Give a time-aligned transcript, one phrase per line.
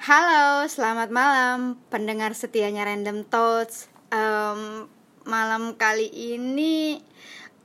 [0.00, 3.92] Halo, selamat malam pendengar setianya Random Thoughts.
[4.08, 4.88] Em,
[5.28, 7.04] malam kali ini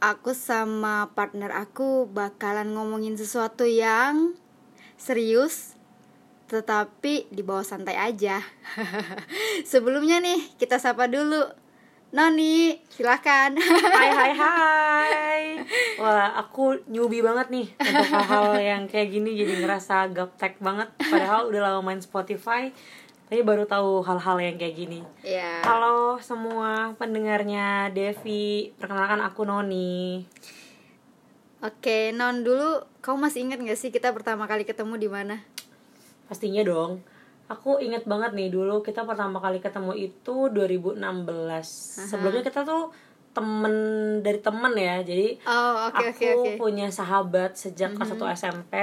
[0.04, 4.36] aku sama partner aku bakalan ngomongin sesuatu yang
[5.00, 5.80] serius,
[6.52, 8.44] tetapi di bawah santai aja.
[9.72, 11.40] Sebelumnya nih kita sapa dulu.
[12.14, 13.58] Noni, silahkan.
[13.96, 15.44] Hai hai hai.
[15.98, 19.34] Wah aku newbie banget nih Untuk hal-hal yang kayak gini.
[19.34, 20.94] Jadi ngerasa gaptek banget.
[21.02, 22.70] Padahal udah lama main Spotify
[23.26, 25.02] Tapi baru tahu hal-hal yang kayak gini.
[25.26, 25.66] Ya.
[25.66, 28.70] Halo semua pendengarnya Devi.
[28.78, 30.22] Perkenalkan aku Noni.
[31.66, 35.42] Oke, Non dulu, kamu masih ingat gak sih kita pertama kali ketemu di mana?
[36.30, 37.15] Pastinya dong
[37.48, 40.98] Aku inget banget nih dulu kita pertama kali ketemu itu 2016
[42.08, 42.90] Sebelumnya kita tuh
[43.32, 43.76] temen
[44.20, 46.30] dari temen ya Jadi Oh, oke aku oke.
[46.32, 46.52] oke.
[46.58, 48.74] punya sahabat sejak kelas 1 SMP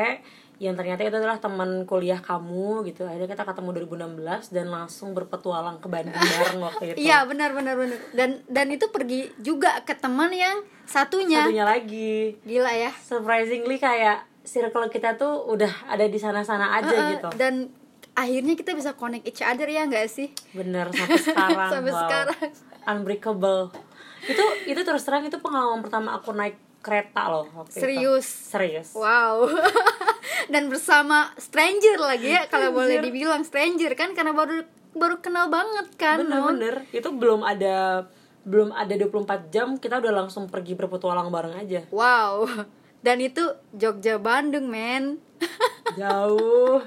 [0.59, 3.03] yang ternyata itu adalah teman kuliah kamu gitu.
[3.03, 4.15] Akhirnya kita ketemu 2016
[4.49, 7.03] dan langsung berpetualang ke Bandung bareng waktu itu.
[7.03, 7.99] Iya benar benar benar.
[8.13, 11.43] Dan dan itu pergi juga ke teman yang satunya.
[11.43, 12.39] satunya lagi.
[12.41, 12.95] Gila ya.
[12.95, 17.29] surprisingly kayak circle kita tuh udah ada di sana-sana aja Eh, gitu.
[17.35, 17.67] Dan
[18.13, 20.29] akhirnya kita bisa connect each other ya nggak sih?
[20.53, 22.01] bener sampai sekarang Sampai wow.
[22.01, 22.51] sekarang.
[22.85, 23.63] unbreakable
[24.23, 27.81] itu itu terus terang itu pengalaman pertama aku naik kereta loh waktu itu.
[27.81, 28.27] Serius.
[28.27, 29.47] serius Wow.
[30.53, 33.07] dan bersama stranger lagi ya kalau boleh Stranger.
[33.07, 36.21] dibilang stranger kan karena baru baru kenal banget kan.
[36.21, 38.07] Bener-bener itu belum ada
[38.43, 39.15] belum ada 24
[39.49, 42.51] jam kita udah langsung pergi berpetualang bareng aja Wow.
[42.99, 45.19] Dan itu Jogja Bandung, men.
[45.99, 46.79] jauh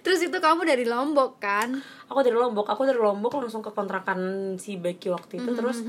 [0.00, 1.80] Terus itu kamu dari Lombok kan?
[2.04, 4.20] aku dari lombok aku dari lombok langsung ke kontrakan
[4.54, 5.80] si Becky waktu itu terus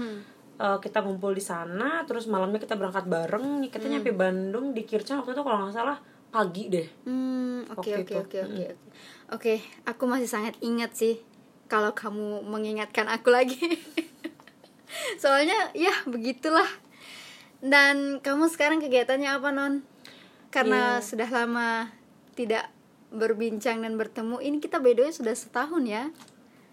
[0.55, 5.19] eh, kita ngumpul di sana terus malamnya kita berangkat bareng kita nyampe Bandung di Kircon
[5.19, 5.99] waktu itu kalau nggak salah
[6.31, 8.39] pagi deh Hmm, oke oke oke oke.
[8.41, 8.65] oke.
[9.27, 11.17] Oke, aku masih sangat ingat sih
[11.65, 13.57] kalau kamu mengingatkan aku lagi.
[15.21, 16.67] Soalnya ya begitulah.
[17.57, 19.81] Dan kamu sekarang kegiatannya apa, Non?
[20.47, 21.03] Karena Iya.
[21.03, 21.89] sudah lama
[22.33, 22.69] tidak
[23.15, 24.37] berbincang dan bertemu.
[24.37, 26.11] Ini kita by the way sudah setahun ya.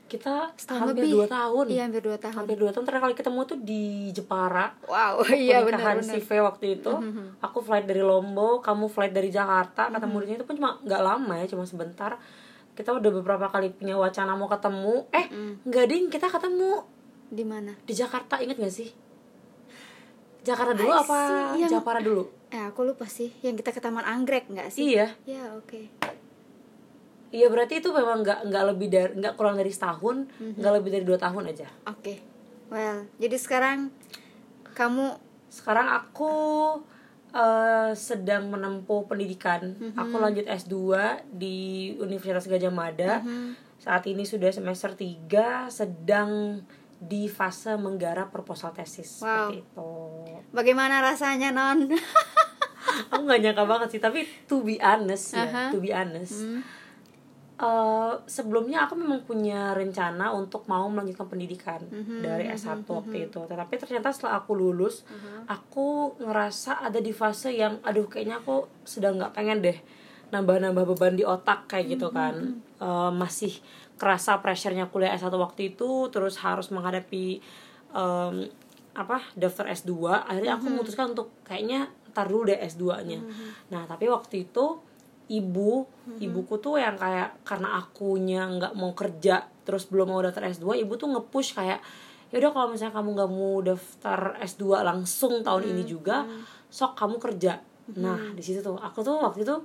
[0.04, 1.12] kita Setahun hampir lebih.
[1.14, 2.34] dua tahun Iya, hampir dua tahun.
[2.36, 6.04] hampir dua tahun terakhir kali ketemu tuh di Jepara Wow, iya benar benar.
[6.04, 6.92] si V waktu itu
[7.41, 11.00] aku flight dari Lombok kamu flight dari Jakarta ketemu di sini itu pun cuma nggak
[11.00, 12.20] lama ya cuma sebentar
[12.72, 15.26] kita udah beberapa kali punya wacana mau ketemu eh
[15.62, 16.84] nggak ding kita ketemu
[17.26, 17.72] Di mana?
[17.78, 18.92] di Jakarta inget gak sih
[20.42, 21.16] Jakarta dulu apa
[21.56, 23.32] yang- Japara dulu Eh, aku lupa sih.
[23.41, 24.92] Yang kita ke Taman Anggrek nggak sih?
[24.92, 25.88] iya Ya, oke.
[27.32, 31.04] Iya berarti itu memang nggak nggak lebih dari nggak kurang dari setahun nggak lebih dari
[31.04, 32.20] dua tahun aja Oke.
[32.69, 33.93] Well, jadi sekarang
[34.72, 35.16] kamu
[35.48, 36.32] sekarang aku
[37.28, 40.76] eh, sedang menempuh pendidikan aku lanjut S2
[41.28, 41.56] di
[41.97, 43.21] Universitas Gajah Mada
[43.76, 46.62] saat ini sudah semester 3 sedang
[46.97, 49.50] di fase menggarap proposal tesis Wow.
[49.50, 49.91] seperti itu
[50.53, 51.91] bagaimana rasanya, Non?
[53.10, 55.62] aku nggak nyangka banget sih tapi to be honest ya Aha.
[55.69, 56.47] to be honest
[57.62, 61.81] eh, sebelumnya aku memang punya rencana untuk mau melanjutkan pendidikan
[62.21, 63.41] dari S1 waktu itu.
[63.47, 65.06] Tetapi ternyata setelah aku lulus
[65.47, 69.78] aku ngerasa ada di fase yang aduh kayaknya aku sedang nggak pengen deh
[70.33, 72.34] nambah-nambah beban di otak kayak gitu kan.
[72.83, 73.62] Eh, masih
[73.95, 77.39] kerasa pressure-nya kuliah S1 waktu itu terus harus menghadapi
[77.95, 78.34] em,
[78.99, 79.95] apa daftar S2
[80.27, 83.22] akhirnya aku memutuskan untuk kayaknya ntar dulu deh S2-nya
[83.71, 84.83] nah tapi waktu itu
[85.32, 85.88] ibu
[86.20, 90.93] ibuku tuh yang kayak karena akunya nggak mau kerja terus belum mau daftar S2 ibu
[90.98, 91.81] tuh nge-push kayak
[92.32, 96.25] yaudah kalau misalnya kamu nggak mau daftar S2 langsung tahun ini juga
[96.72, 97.60] sok kamu kerja.
[98.00, 99.56] Nah di situ tuh aku tuh waktu itu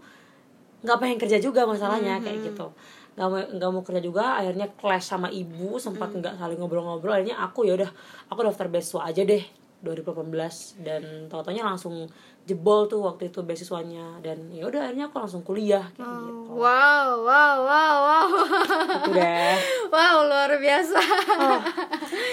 [0.83, 2.71] nggak pengen kerja juga masalahnya kayak gitu.
[3.15, 7.39] Nggak mau nggak mau kerja juga akhirnya clash sama ibu sempat nggak saling ngobrol-ngobrol akhirnya
[7.39, 7.91] aku ya udah
[8.29, 9.43] aku daftar beasiswa aja deh
[9.79, 12.09] 2018 dan tau-taunya langsung
[12.43, 17.07] jebol tuh waktu itu beasiswanya dan ya udah akhirnya aku langsung kuliah kayak gitu Wow,
[17.21, 18.27] wow, wow, wow.
[19.05, 19.49] udah
[19.93, 20.97] wow, luar biasa.
[21.37, 21.59] oh,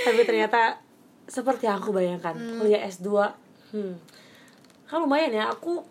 [0.02, 0.80] tapi ternyata
[1.24, 3.08] seperti yang aku bayangkan kuliah S2
[3.72, 3.94] hmm.
[4.86, 5.84] kan lumayan ya aku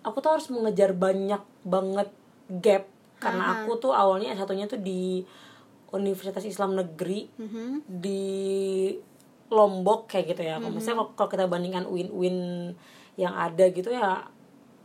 [0.00, 2.08] aku tuh harus mengejar banyak banget
[2.50, 2.84] gap
[3.16, 5.24] karena aku tuh awalnya S1-nya tuh di
[5.90, 7.84] Universitas Islam Negeri Mhm.
[7.84, 8.22] di
[9.50, 10.56] Lombok kayak gitu ya.
[10.56, 12.38] Kalau misalnya kalau- kita bandingkan UIN-UIN
[13.14, 14.22] yang ada gitu ya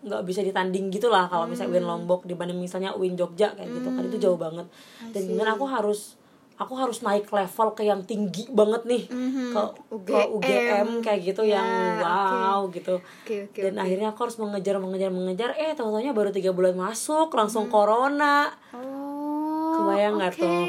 [0.01, 3.87] nggak bisa ditanding gitu lah kalau misalnya UIN Lombok dibanding misalnya UIN Jogja kayak gitu
[3.87, 4.65] kan itu jauh banget.
[5.07, 6.13] Dan kemudian aku harus
[6.55, 9.51] aku harus naik level ke yang tinggi banget nih Mhm.
[9.51, 9.61] ke
[10.05, 10.31] ke UGM.
[10.31, 11.67] UGM kayak gitu Ya, yang
[11.99, 13.81] wow gitu Oke, oke, dan oke.
[13.81, 19.75] akhirnya aku harus mengejar mengejar mengejar eh tahu-taunya baru tiga bulan masuk langsung corona Oh.
[19.75, 20.39] Kebayang nggak oke.
[20.39, 20.63] tuh?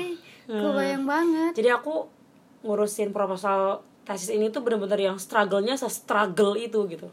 [0.46, 0.62] Hmm.
[0.64, 1.52] Kebayang banget.
[1.54, 1.94] jadi aku
[2.60, 7.10] ngurusin proposal tesis ini tuh bener-bener yang struggle-nya se-struggle itu gitu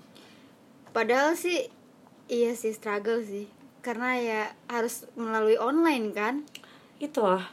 [0.91, 1.67] Padahal sih
[2.29, 3.49] iya sih struggle sih.
[3.81, 6.35] Karena ya harus melalui online kan.
[6.95, 7.43] itu lah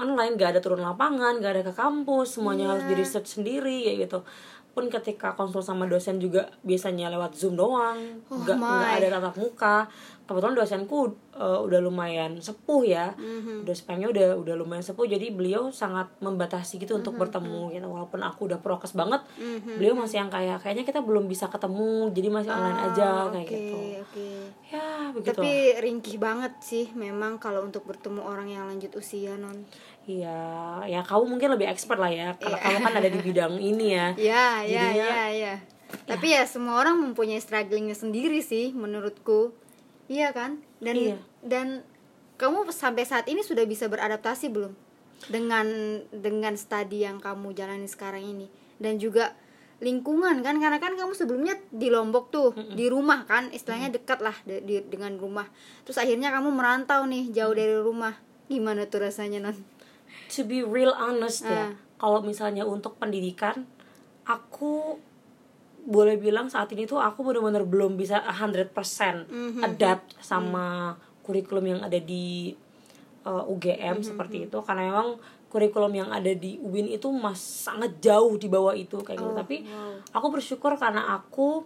[0.00, 3.00] online gak ada turun lapangan gak ada ke kampus semuanya harus di Iya.
[3.04, 4.24] research sendiri ya gitu
[4.70, 8.58] pun ketika konsul sama dosen juga biasanya lewat zoom doang Oh nggak
[8.96, 9.76] ada tatap muka
[10.24, 10.98] kebetulan dosenku
[11.34, 13.66] uh, udah lumayan sepuh ya Mhm.
[13.66, 17.20] dosennya udah udah lumayan sepuh jadi beliau sangat membatasi gitu untuk Mhm.
[17.20, 19.74] bertemu gitu walaupun aku udah prokes banget Mhm.
[19.74, 23.48] beliau masih yang kayak kayaknya kita belum bisa ketemu jadi masih online Ah, aja kayak
[23.48, 24.30] gitu Oke.
[24.70, 25.50] ya begitu Tapi
[25.82, 29.66] ringkih banget sih memang kalau untuk bertemu orang yang lanjut usia non.
[30.02, 30.40] Iya,
[30.86, 32.64] ya kamu mungkin lebih expert lah ya, karena Iya.
[32.66, 34.06] kamu kan ada di bidang ini ya.
[34.14, 35.54] Ya, ya, Jadinya- ya, ya.
[36.06, 39.50] Tapi ya semua orang mempunyai strugglingnya sendiri sih menurutku.
[40.06, 40.62] Iya kan?
[40.78, 41.16] Dan Iya.
[41.40, 41.66] dan
[42.36, 44.72] kamu sampai saat ini sudah bisa beradaptasi belum
[45.28, 45.66] dengan
[46.10, 49.36] dengan studi yang kamu jalani sekarang ini dan juga
[49.78, 54.32] lingkungan kan karena kan kamu sebelumnya di Lombok tuh di rumah kan istilahnya dekat lah
[54.42, 55.44] de- di- dengan rumah
[55.82, 58.16] terus akhirnya kamu merantau nih jauh dari rumah
[58.46, 59.56] gimana tuh rasanya non
[60.30, 61.70] To be real honest ya, Ah.
[61.98, 63.66] kalau misalnya untuk pendidikan,
[64.22, 64.98] aku
[65.80, 69.64] boleh bilang saat ini tuh aku benar-benar belum bisa 100% Mhm.
[69.64, 70.94] adapt sama
[71.24, 72.52] kurikulum yang ada di
[73.20, 75.16] uh, UGM Mhm, seperti itu karena memang
[75.50, 79.36] kurikulum yang ada di UIN itu mas sangat jauh di bawah itu kayak gitu Oh,
[79.36, 79.98] tapi wow.
[80.14, 81.64] aku bersyukur karena aku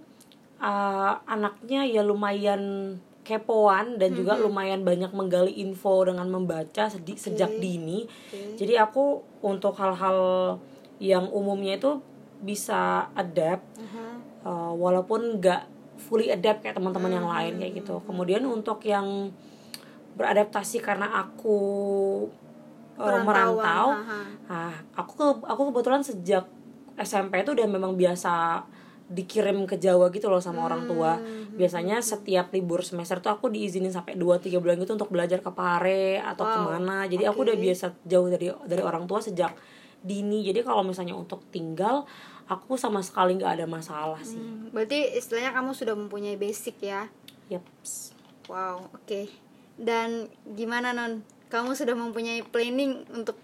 [0.59, 7.49] uh, anaknya ya lumayan kepoan dan juga lumayan banyak menggali info dengan membaca sedi- sejak
[7.57, 8.61] dini Oke.
[8.61, 10.19] jadi aku untuk hal-hal
[11.01, 11.99] yang umumnya itu
[12.39, 14.05] bisa adapt Aha.
[14.45, 15.65] uh, walaupun nggak
[15.97, 19.33] fully adapt kayak teman-teman yang lain kayak gitu kemudian untuk yang
[20.15, 21.59] beradaptasi karena aku
[23.01, 24.21] uh, merantau aha.
[24.47, 26.45] ah aku ke- aku kebetulan sejak
[26.95, 28.63] SMP itu udah memang biasa
[29.05, 31.21] dikirim ke Jawa gitu loh sama orang tua
[31.55, 36.25] biasanya setiap libur semester tuh aku diizinin sampai 2-3 bulan gitu untuk belajar ke Pare
[36.25, 39.53] atau Wow, ke mana jadi aku udah biasa jauh dari dari orang tua sejak
[40.01, 42.09] dini jadi kalau misalnya untuk tinggal
[42.49, 47.09] aku sama sekali nggak ada masalah sih Hmm, Berarti istilahnya kamu sudah mempunyai basic ya.
[47.49, 48.13] Yeps.
[48.49, 49.29] Wow, oke.
[49.77, 51.25] Dan gimana non?
[51.49, 53.37] Kamu sudah mempunyai planning untuk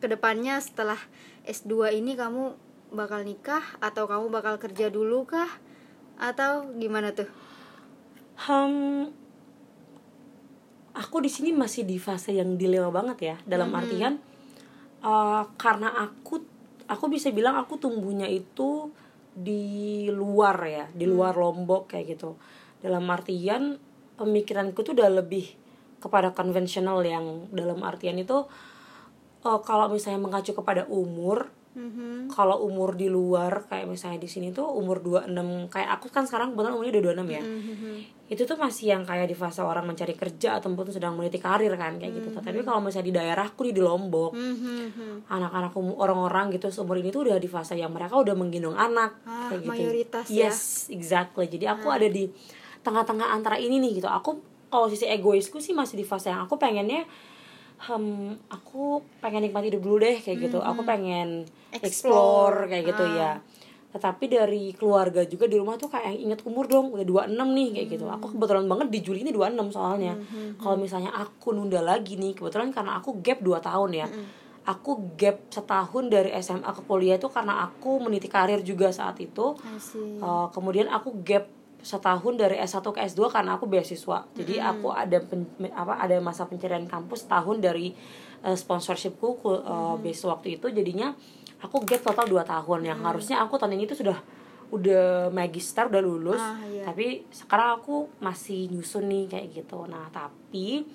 [0.00, 0.98] ke depannya setelah
[1.44, 2.54] S2 ini kamu
[2.90, 5.50] bakal nikah atau kamu bakal kerja dulu kah?
[6.20, 7.30] Atau gimana tuh?
[8.40, 9.10] Hmm,
[10.94, 14.18] aku di sini masih di fase yang dilema banget ya dalam artian
[15.00, 16.42] uh, karena aku
[16.90, 18.90] aku bisa bilang aku tumbuhnya itu
[19.30, 22.34] di luar ya di luar lombok kayak gitu
[22.82, 23.78] dalam artian
[24.18, 25.54] pemikiranku tuh udah lebih
[26.02, 28.44] kepada konvensional yang dalam artian itu
[29.46, 32.26] uh, kalau misalnya mengacu kepada umur Mhm.
[32.28, 35.30] kalau umur di luar kayak misalnya di sini tuh umur 26
[35.66, 37.94] kayak aku kan sekarang kebetulan umurnya udah 26 ya Mhm.
[38.26, 41.94] itu tuh masih yang kayak di fase orang mencari kerja ataupun sedang meniti karir kan
[41.96, 45.26] kayak gitu tapi kalau misalnya di daerahku di, di Lombok Mhm.
[45.26, 49.14] anak-anak umum- orang-orang gitu seumur ini tuh udah di fase yang mereka udah menggendong anak
[49.22, 50.46] Ah, kayak gitu mayoritas ya.
[50.46, 50.58] yes
[50.88, 52.26] exactly jadi aku ada di
[52.80, 56.54] tengah-tengah antara ini nih gitu aku kalau sisi egoisku sih masih di fase yang aku
[56.56, 57.06] pengennya
[57.80, 60.58] hmm, aku pengen nikmati hidup dulu deh kayak gitu.
[60.60, 61.80] Aku pengen Explore.
[61.80, 63.14] explore kayak gitu Ah.
[63.14, 63.32] ya
[63.90, 67.88] tetapi dari keluarga juga di rumah tuh kayak inget umur dong udah 26 nih kayak
[67.90, 68.06] gitu.
[68.06, 70.14] Aku kebetulan banget di Juli ini 26 soalnya.
[70.62, 74.06] Kalau misalnya aku nunda lagi nih kebetulan karena aku gap 2 tahun ya.
[74.62, 79.58] Aku gap setahun dari SMA ke kuliah itu karena aku meniti karir juga saat itu.
[80.22, 81.50] Uh, kemudian aku gap
[81.80, 84.24] setahun dari S1 ke S2 karena aku beasiswa.
[84.32, 87.92] Jadi aku ada pen- apa ada masa pencarian kampus tahun dari
[88.42, 90.68] uh, sponsorshipku ku- uh, beasiswa waktu itu.
[90.68, 91.12] Jadinya
[91.58, 92.80] aku gap total 2 tahun.
[92.84, 94.18] Yang harusnya aku tahun ini tuh sudah
[94.70, 96.38] udah magister udah lulus.
[96.38, 96.86] Ah, iya.
[96.86, 99.82] tapi sekarang aku masih nyusun nih kayak gitu.
[99.90, 100.86] Nah tapi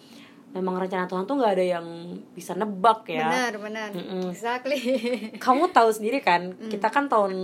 [0.56, 1.86] memang rencana Tuhan tuh nggak ada yang
[2.32, 3.90] bisa nebak ya Benar, benar.
[4.32, 4.80] Exactly.
[5.44, 7.36] kamu tahu sendiri kan kita kan tahun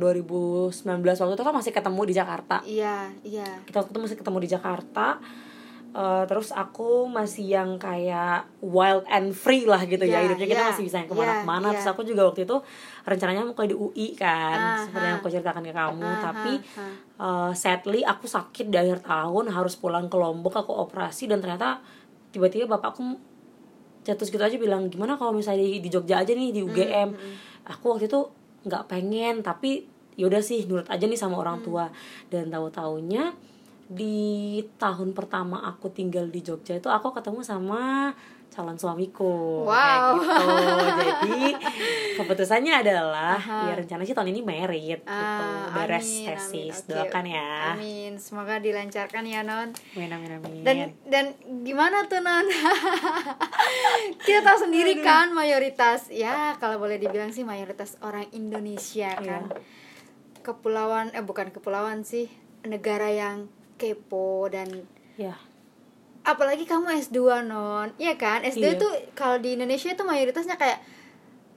[0.00, 3.48] 2019 waktu itu kan masih ketemu di Jakarta Iya, iya.
[3.62, 5.20] kita waktu itu masih ketemu di Jakarta
[5.94, 10.62] Eh, terus aku masih yang kayak wild and free lah gitu ya Ya, hidupnya kita
[10.66, 11.78] ya, masih bisa yang ya, ke mana-mana ya.
[11.78, 12.56] terus aku juga waktu itu
[13.06, 14.82] rencananya mau kuliah di UI kan Aha.
[14.82, 16.52] seperti yang aku ceritakan ke kamu Aha, tapi
[17.14, 21.78] eh, sadly aku sakit di akhir tahun harus pulang ke Lombok aku operasi dan ternyata
[22.34, 23.14] tiba-tiba bapakku
[24.02, 27.08] jatuh gitu aja bilang gimana kalau misalnya di, di Jogja aja nih di UGM
[27.70, 28.20] aku waktu itu
[28.66, 31.90] nggak pengen tapi yaudah sih nurut aja nih sama orang tua.
[32.30, 33.34] Dan tahu taunya
[33.86, 34.16] di
[34.74, 38.12] tahun pertama aku tinggal di Jogja itu aku ketemu sama
[38.48, 40.14] calon suamiku Wow.
[40.14, 40.46] kayak gitu
[40.94, 41.42] jadi
[42.14, 43.66] keputusannya adalah Aha.
[43.66, 46.70] ya rencana sih tahun ini married gitu Ah, beres amin, tesis amin.
[46.70, 48.12] Oke, doakan ya Amin.
[48.16, 49.74] Semoga dilancarkan ya non.
[49.74, 51.24] amin amin amin Dan dan
[51.60, 52.46] gimana tuh non?
[54.24, 59.50] Kita tahu sendiri kan mayoritas ya kalau boleh dibilang sih mayoritas orang Indonesia kan.
[59.50, 59.58] Iya.
[60.42, 62.28] Kepulauan eh bukan kepulauan sih
[62.62, 64.68] negara yang kepo dan
[65.14, 65.34] ya.
[66.24, 67.92] apalagi kamu S2 non.
[68.00, 68.40] Iya kan?
[68.42, 68.80] S2 Iya.
[68.80, 70.80] tuh kalau di Indonesia itu mayoritasnya kayak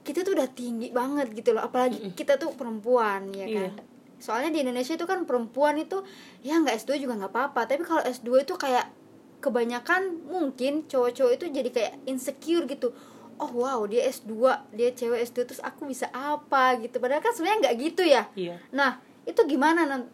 [0.04, 1.64] kita tuh udah tinggi banget gitu loh.
[1.64, 3.72] Apalagi kita tuh perempuan ya kan?
[3.74, 3.84] Iya.
[4.18, 6.02] soalnya di Indonesia itu kan perempuan itu
[6.42, 7.70] ya nggak S2 juga nggak apa-apa.
[7.70, 8.90] Tapi kalau S2 itu kayak
[9.38, 12.90] kebanyakan mungkin cowok-cowok itu jadi kayak insecure gitu.
[13.38, 14.34] Oh wow dia S2
[14.74, 16.98] dia cewek S2 terus aku bisa apa gitu.
[16.98, 18.26] Padahal kan sebenarnya nggak gitu ya.
[18.34, 18.58] Iya.
[18.74, 20.10] Nah, itu gimana non?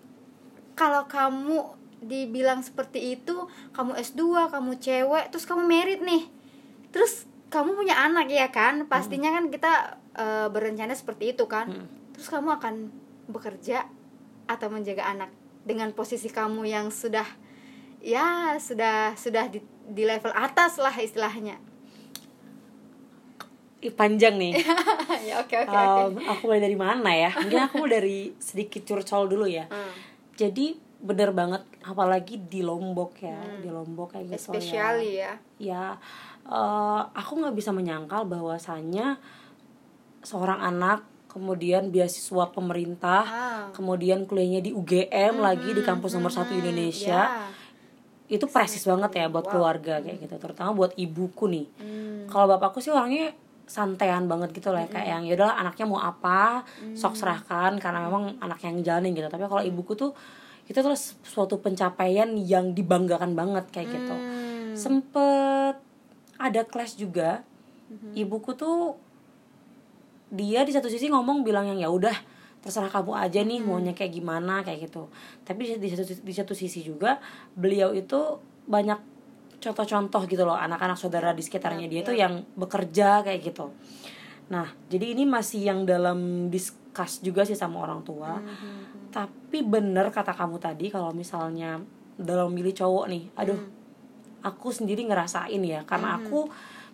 [0.76, 6.28] Kalau kamu dibilang seperti itu, kamu S2, kamu cewek, terus kamu merit nih.
[6.94, 8.86] Terus kamu punya anak ya kan?
[8.86, 11.70] Pastinya kan kita eh, berencana seperti itu kan.
[11.70, 11.86] Hmm.
[12.14, 12.74] Terus kamu akan
[13.28, 13.88] bekerja
[14.44, 15.32] atau menjaga anak
[15.64, 17.24] dengan posisi kamu yang sudah
[18.04, 21.56] ya sudah sudah di, di level atas lah istilahnya.
[23.84, 24.64] Panjang nih
[25.28, 25.76] ya oke oke
[26.24, 29.92] aku mulai dari mana ya mungkin aku mulai dari sedikit curcol dulu ya Hmm.
[30.40, 35.32] jadi bener banget apalagi di Lombok ya di Lombok kayak gitu Especially ya.
[35.60, 35.84] ya
[36.42, 39.20] eh, aku nggak bisa menyangkal bahwasannya
[40.20, 43.64] seorang anak kemudian beasiswa pemerintah Ah.
[43.70, 47.50] kemudian kuliahnya di UGM lagi di kampus nomor satu Indonesia Ya.
[48.26, 51.66] itu presis banget ya buat keluarga kayak gitu terutama buat ibuku nih.
[51.76, 52.24] Hmm.
[52.24, 53.34] kalau bapakku sih orangnya
[53.64, 58.60] santean banget gitu lah kayak yang yaudahlah anaknya mau apa sok serahkan karena memang anak
[58.60, 59.24] yang jalanin gitu.
[59.26, 60.12] Tapi kalau ibuku tuh
[60.64, 64.14] itu tuh suatu pencapaian yang dibanggakan banget kayak gitu.
[64.14, 64.74] Hmm.
[64.74, 65.78] sempet
[66.34, 67.46] ada clash juga.
[68.10, 68.98] Ibuku tuh
[70.34, 72.16] dia di satu sisi ngomong bilang yang ya udah
[72.58, 75.06] terserah kamu aja nih maunya kayak gimana kayak gitu.
[75.46, 77.22] Tapi di satu di satu sisi juga
[77.54, 78.18] beliau itu
[78.66, 78.98] banyak
[79.64, 83.72] contoh-contoh gitu loh anak-anak saudara di sekitarnya dia tuh yang bekerja kayak gitu
[84.44, 88.38] nah jadi ini masih yang dalam discuss juga sih sama orang tua.
[89.10, 91.78] Tapi bener kata kamu tadi kalau misalnya
[92.14, 93.58] dalam milih cowok nih aduh
[94.42, 96.46] aku sendiri ngerasain ya karena aku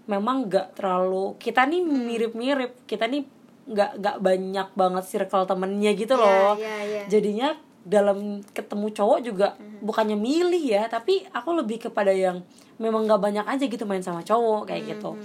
[0.07, 3.25] memang nggak terlalu kita nih mirip-mirip kita nih
[3.69, 6.55] nggak nggak banyak banget circle temennya gitu Ya, loh.
[6.57, 7.03] ya, ya.
[7.07, 9.49] jadinya dalam ketemu cowok juga
[9.81, 12.41] bukannya milih ya tapi aku lebih kepada yang
[12.77, 15.17] memang nggak banyak aja gitu main sama cowok kayak gitu.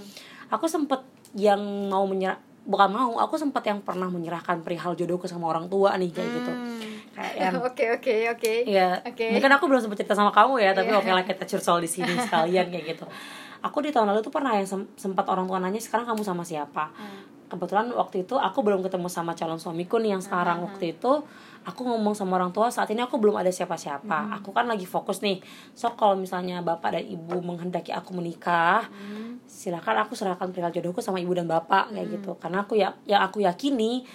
[0.52, 1.04] aku sempet
[1.36, 5.94] yang mau menyerah bukan mau aku sempat yang pernah menyerahkan perihal jodohku sama orang tua
[5.96, 6.52] nih kayak gitu.
[7.14, 8.54] Kayak yang Oke oke oke.
[8.66, 9.30] ya Oke.
[9.30, 12.10] mungkin aku belum sempat cerita sama kamu ya tapi oke lah kita curcol di sini
[12.18, 13.06] sekalian kayak gitu.
[13.62, 16.42] Aku di tahun lalu tuh pernah yang sem- sempat orang tua nanya sekarang kamu sama
[16.42, 16.90] siapa
[17.46, 20.64] kebetulan waktu itu aku belum ketemu sama calon suamiku nih yang sekarang.
[20.64, 21.22] Waktu itu
[21.62, 24.36] aku ngomong sama orang tua saat ini aku belum ada siapa-siapa.
[24.36, 25.42] Aku kan lagi fokus nih.
[25.72, 28.86] So kalau misalnya bapak dan ibu menghendaki aku menikah
[29.46, 32.36] silakan aku serahkan perihal jodohku sama ibu dan bapak kayak gitu.
[32.36, 34.06] Karena aku ya yang aku yakini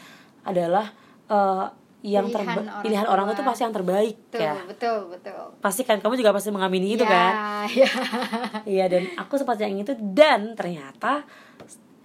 [0.42, 0.90] adalah
[1.26, 1.66] eh,
[2.00, 3.34] yang Pilihan terba- orang pilihan orang tua.
[3.34, 4.54] itu pasti yang terbaik Betul, ya.
[4.64, 5.42] betul, betul.
[5.60, 7.32] pasti kan kamu juga pasti mengamini itu ya, kan?
[7.76, 7.90] Ya.
[8.64, 11.28] iya dan aku sempat yang itu dan ternyata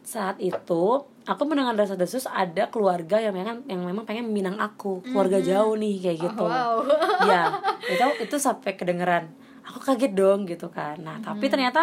[0.06, 0.84] saat itu
[1.26, 5.98] aku mendengar desas-desus ada keluarga yang memang yang memang pengen meminang aku keluarga jauh nih
[5.98, 6.62] kayak gitu Mm-hmm.
[6.62, 7.26] Oh, wow.
[7.30, 7.42] ya
[7.84, 9.34] itu itu sampai kedengeran
[9.66, 11.28] aku kaget dong gitu kan nah Mm-hmm.
[11.28, 11.82] tapi ternyata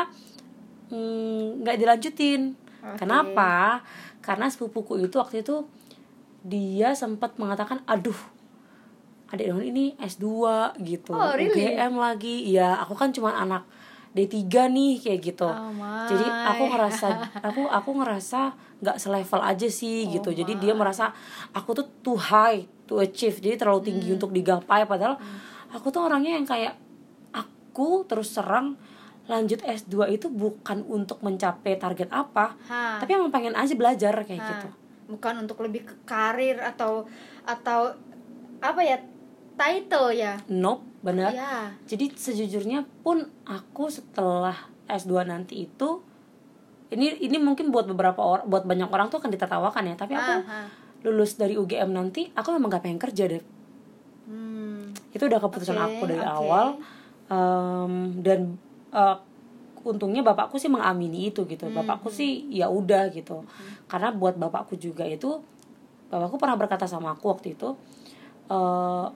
[0.88, 3.02] mm, nggak dilanjutin Oke.
[3.02, 3.82] kenapa
[4.22, 5.66] karena sepupuku itu waktu itu
[6.42, 8.16] dia sempat mengatakan aduh
[9.30, 10.22] adik Daun ini S2
[10.78, 11.50] gitu Oh, really?
[11.74, 13.66] UGM lagi iya aku kan cuma anak
[14.12, 15.44] D3 nih kayak gitu.
[15.44, 16.04] Oh, my.
[16.04, 17.06] jadi aku ngerasa
[17.40, 18.40] aku aku ngerasa
[18.78, 20.30] nggak selevel aja sih Oh, gitu.
[20.34, 21.16] Jadi dia merasa
[21.50, 24.16] aku tuh too high to achieve jadi terlalu tinggi Hmm.
[24.16, 24.84] untuk digapai.
[24.84, 25.16] Padahal
[25.68, 26.76] aku tuh orangnya yang kayak
[27.32, 28.76] aku terus serang
[29.24, 32.98] lanjut S2 itu bukan untuk mencapai target apa Ha.
[32.98, 34.68] tapi emang pengen aja belajar kayak Nah, gitu.
[35.08, 37.06] Bukan untuk lebih ke karir atau
[37.42, 37.94] atau
[38.58, 38.98] apa ya
[39.62, 40.34] title ya?
[40.50, 44.54] Nope benar ya jadi sejujurnya pun aku setelah
[44.86, 46.02] S2 nanti itu
[46.92, 49.94] ini ini mungkin buat beberapa orang buat banyak orang tuh akan ditertawakan ya.
[49.96, 50.60] Tapi aku Aha.
[51.08, 53.44] lulus dari UGM nanti aku memang gak pengen kerja deh.
[54.22, 54.94] Hmm.
[55.12, 56.30] itu udah keputusan Oke, aku dari oke.
[56.30, 56.66] awal.
[57.32, 58.54] Em, dan
[58.92, 59.16] eh,
[59.82, 61.72] untungnya bapakku sih mengamini itu gitu.
[61.72, 63.44] Bapakku sih ya udah gitu.
[63.88, 65.40] Karena buat bapakku juga itu
[66.12, 67.72] bapakku pernah berkata sama aku waktu itu
[68.52, 69.06] eh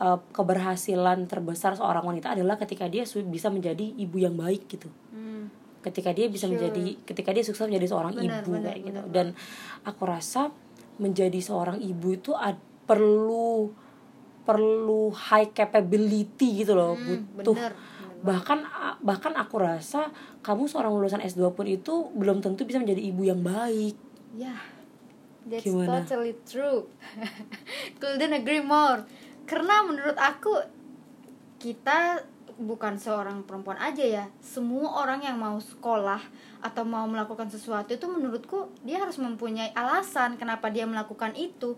[0.00, 5.52] eh, keberhasilan terbesar seorang wanita adalah ketika dia bisa menjadi ibu yang baik gitu Hmm.
[5.80, 9.12] ketika dia bisa menjadi ketika dia sukses menjadi seorang Benar, ibu benar, kayak gitu benar
[9.12, 9.26] dan
[9.82, 10.52] aku rasa
[10.96, 13.72] menjadi seorang ibu itu ad- perlu
[14.40, 18.58] perlu high capability gitu loh butuh bener, bener bahkan
[19.00, 23.40] bahkan aku rasa kamu seorang lulusan S2 pun itu belum tentu bisa menjadi ibu yang
[23.40, 23.96] baik
[24.30, 24.54] Ya,
[25.42, 26.06] that's Gimana?
[26.06, 26.86] totally true.
[27.98, 29.02] Couldn't agree more.
[29.50, 30.62] Karena menurut aku
[31.58, 32.22] kita
[32.54, 34.24] bukan seorang perempuan aja ya.
[34.38, 36.22] Semua orang yang mau sekolah
[36.62, 41.74] atau mau melakukan sesuatu itu menurutku dia harus mempunyai alasan kenapa dia melakukan itu.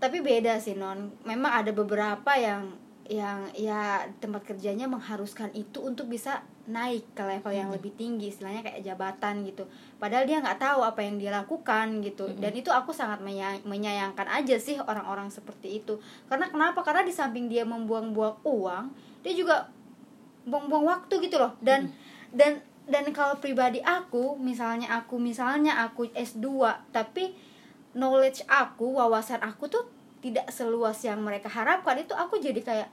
[0.00, 1.12] Tapi beda sih non.
[1.28, 2.72] Memang ada beberapa yang
[3.10, 8.60] yang ya tempat kerjanya mengharuskan itu untuk bisa naik ke level yang lebih tinggi istilahnya
[8.60, 9.64] kayak jabatan gitu.
[9.96, 12.28] Padahal dia nggak tahu apa yang dia lakukan gitu.
[12.36, 15.96] Dan itu aku sangat menya- menyayangkan aja sih orang-orang seperti itu.
[16.28, 16.84] Karena kenapa?
[16.84, 18.84] Karena di samping dia membuang-buang uang
[19.20, 19.68] dia juga
[20.44, 21.52] buang-buang waktu gitu loh.
[21.60, 21.92] Dan
[22.32, 26.46] dan dan kalau pribadi aku misalnya aku misalnya aku S2
[26.90, 27.32] tapi
[27.94, 29.84] knowledge aku wawasan aku tuh
[30.20, 32.88] tidak seluas yang mereka harapkan itu aku jadi kayak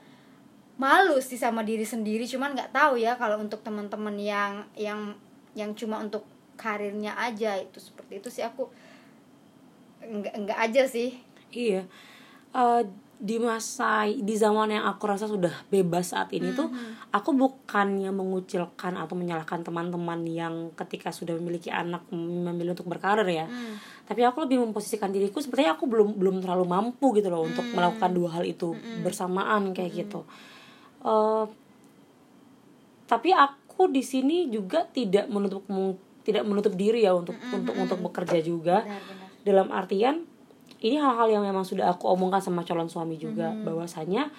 [0.78, 5.12] malu sih sama diri sendiri cuman nggak tahu ya kalau untuk teman-teman yang yang
[5.58, 6.22] yang cuma untuk
[6.58, 8.66] karirnya aja itu seperti itu sih aku.
[10.02, 11.14] Enggak enggak aja sih.
[11.54, 11.86] Iya.
[12.54, 12.82] Eh,
[13.18, 16.70] di masa di zaman yang aku rasa sudah bebas saat ini tuh
[17.10, 23.46] aku bukannya mengucilkan atau menyalahkan teman-teman yang ketika sudah memiliki anak memilih untuk berkarir ya.
[24.06, 28.10] Tapi aku lebih memposisikan diriku sepertinya aku belum belum terlalu mampu gitu loh untuk melakukan
[28.14, 30.22] dua hal itu bersamaan kayak gitu.
[31.04, 31.44] Eh,
[33.08, 35.64] tapi aku di sini juga tidak menutup
[36.26, 38.84] tidak menutup diri ya untuk untuk untuk bekerja juga.
[38.84, 40.28] Benar-benar dalam artian
[40.78, 44.30] ini hal-hal yang memang sudah aku omongkan sama calon suami juga bahwasanya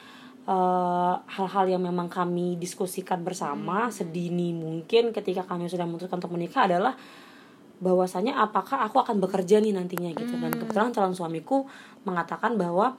[0.47, 6.69] eh, hal-hal yang memang kami diskusikan bersama sedini mungkin ketika kami sudah memutuskan untuk menikah
[6.69, 6.93] adalah
[7.79, 10.35] bahwasanya apakah aku akan bekerja nih nantinya gitu.
[10.35, 11.65] Dan kebetulan calon suamiku
[12.05, 12.95] mengatakan bahwa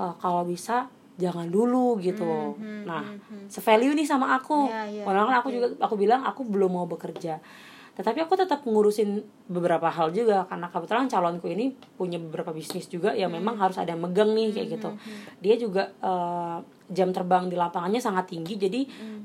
[0.00, 2.58] eh, kalau bisa jangan dulu gitu.
[2.84, 3.02] Nah
[3.46, 4.66] sevalue nih sama aku.
[4.66, 7.38] Ya, ya, Padahal kan aku juga aku bilang aku belum mau bekerja.
[7.94, 13.14] Tetapi aku tetap ngurusin beberapa hal juga karena kebetulan calonku ini punya beberapa bisnis juga
[13.14, 14.90] yang memang harus ada yang megang nih kayak gitu.
[15.38, 16.58] dia juga eh,
[16.90, 18.80] jam terbang di lapangannya sangat tinggi jadi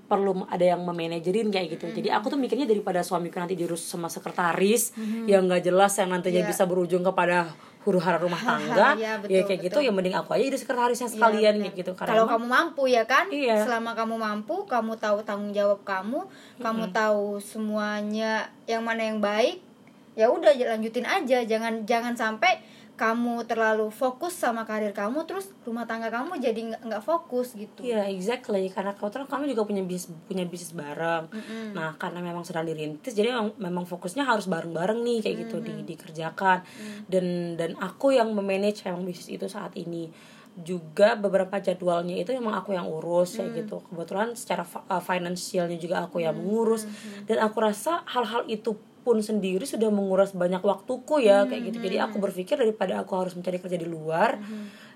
[0.05, 1.89] perlu ada yang memanajerin kayak gitu.
[1.91, 4.93] Jadi aku tuh mikirnya daripada suamiku nanti diurus sama sekretaris
[5.25, 6.49] yang nggak jelas yang nantinya Iya.
[6.53, 7.49] bisa berujung kepada
[7.79, 9.87] huru hara rumah tangga Iya, betul, ya kayak gitu betul.
[9.87, 11.63] ya mending aku aja jadi sekretarisnya sekalian benar.
[11.63, 13.55] kayak gitu karena kalau kamu mampu ya kan Iya.
[13.63, 16.27] selama kamu mampu kamu tahu tanggung jawab kamu
[16.59, 18.33] kamu tahu semuanya
[18.65, 19.63] yang mana yang baik
[20.13, 22.59] ya udah lanjutin aja jangan jangan sampai
[22.99, 28.11] kamu terlalu fokus sama karir kamu terus rumah tangga kamu jadi nggak fokus gitu Iya,
[28.11, 28.67] exactly.
[28.67, 31.31] Karena kebetulan kami juga punya bisnis punya bisnis bareng.
[31.71, 35.87] Nah, karena memang sedang dirintis, jadi memang, memang fokusnya harus bareng-bareng nih kayak gitu di,
[35.87, 36.67] dikerjakan.
[37.07, 40.11] Dan dan aku yang memanage memang bisnis itu saat ini.
[40.59, 43.79] Juga beberapa jadwalnya itu memang aku yang urus kayak gitu.
[43.79, 46.83] Kebetulan secara uh, finansialnya juga aku yang mengurus.
[47.23, 48.75] Dan aku rasa hal-hal itu
[49.09, 51.77] pun sendiri sudah menguras banyak waktuku ya kayak gitu.
[51.81, 54.37] Jadi aku berpikir daripada aku harus mencari kerja di luar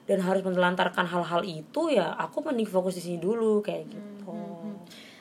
[0.04, 4.36] dan harus menelantarkan hal-hal itu ya aku mending fokus di sini dulu kayak gitu.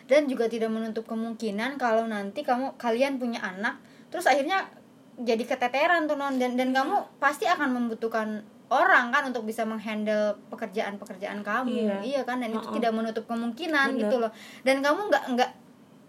[0.03, 4.69] dan juga tidak menutup kemungkinan kalau nanti kamu kalian punya anak terus akhirnya
[5.17, 10.37] jadi keteteran tuh non dan dan kamu pasti akan membutuhkan orang kan untuk bisa menghandle
[10.51, 11.97] pekerjaan-pekerjaan kamu Iya.
[12.03, 12.77] iya kan dan itu Uh-uh.
[12.77, 14.01] tidak menutup kemungkinan Bener.
[14.05, 14.33] gitu loh
[14.67, 15.51] dan kamu nggak nggak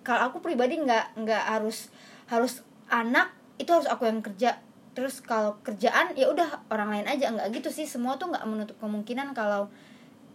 [0.01, 1.87] kalau aku pribadi nggak nggak harus
[2.27, 4.61] harus anak itu harus aku yang kerja
[4.93, 8.77] terus kalau kerjaan ya udah orang lain aja nggak gitu sih semua tuh nggak menutup
[8.77, 9.65] kemungkinan kalau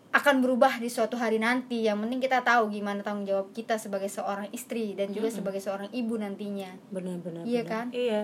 [0.09, 4.09] akan berubah di suatu hari nanti yang penting kita tahu gimana tanggung jawab kita sebagai
[4.11, 7.45] seorang istri dan juga sebagai seorang ibu nantinya Benar-benar.
[7.45, 7.71] Iya benar.
[7.71, 7.87] kan?
[7.93, 8.23] Iya.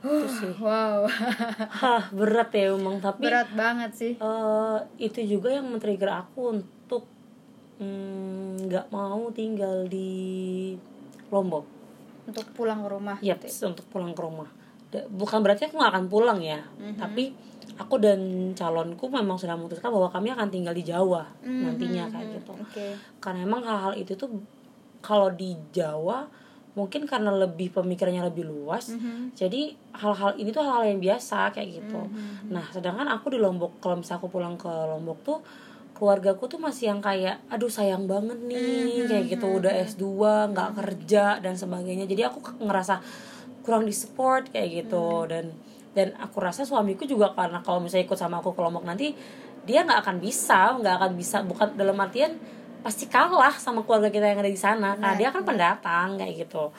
[0.00, 0.52] Itu sih.
[0.60, 1.08] wow
[1.80, 7.08] Hah, berat ya emang tapi berat banget sih eh, itu juga yang men-trigger aku untuk
[7.80, 10.76] mm, nggak mau tinggal di
[11.32, 11.79] Lombok.
[12.30, 13.68] Untuk pulang ke rumah Yap, gitu ya.
[13.68, 14.48] untuk pulang ke rumah.
[14.90, 16.96] Bukan berarti aku nggak akan pulang ya, Mhm.
[16.96, 17.30] tapi
[17.76, 18.20] aku dan
[18.52, 22.52] calonku memang sudah memutuskan bahwa kami akan tinggal di Jawa nantinya kayak gitu.
[22.52, 24.28] oke karena emang hal-hal itu tuh
[25.00, 26.28] kalau di Jawa
[26.70, 29.32] mungkin karena lebih pemikirannya lebih luas Mhm.
[29.32, 32.52] jadi hal-hal ini tuh hal-hal yang biasa kayak gitu Mhm.
[32.52, 35.38] nah sedangkan aku di Lombok kalau misalnya aku pulang ke Lombok tuh
[36.00, 40.04] keluargaku tuh masih yang kayak aduh sayang banget nih kayak gitu udah S2
[40.56, 42.08] nggak kerja dan sebagainya.
[42.08, 43.04] Jadi aku ngerasa
[43.60, 45.28] kurang di support kayak gitu.
[45.28, 45.52] Dan
[45.92, 49.12] dan aku rasa suamiku juga karena kalau misalnya ikut sama aku ke Lombok nanti
[49.68, 52.40] dia nggak akan bisa nggak akan bisa bukan dalam artian
[52.80, 56.72] pasti kalah sama keluarga kita yang ada di sana karena dia kan pendatang kayak gitu.